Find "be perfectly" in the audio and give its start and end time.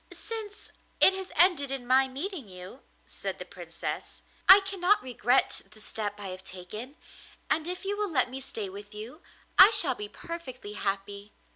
9.93-10.73